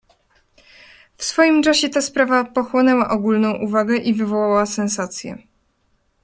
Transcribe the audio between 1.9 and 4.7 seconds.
sprawa pochłonęła ogólną uwagę i wywołała